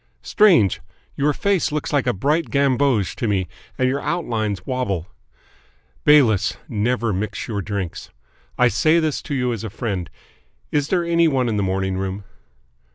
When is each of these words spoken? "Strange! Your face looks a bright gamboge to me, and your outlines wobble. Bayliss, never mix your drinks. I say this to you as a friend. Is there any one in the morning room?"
"Strange! 0.23 0.81
Your 1.15 1.31
face 1.31 1.71
looks 1.71 1.93
a 1.93 2.01
bright 2.11 2.49
gamboge 2.49 3.15
to 3.17 3.27
me, 3.27 3.47
and 3.77 3.87
your 3.87 3.99
outlines 4.01 4.65
wobble. 4.65 5.05
Bayliss, 6.05 6.57
never 6.67 7.13
mix 7.13 7.47
your 7.47 7.61
drinks. 7.61 8.09
I 8.57 8.67
say 8.67 8.99
this 8.99 9.21
to 9.21 9.35
you 9.35 9.53
as 9.53 9.63
a 9.63 9.69
friend. 9.69 10.09
Is 10.71 10.87
there 10.87 11.03
any 11.05 11.27
one 11.27 11.47
in 11.47 11.57
the 11.57 11.61
morning 11.61 11.97
room?" 11.99 12.23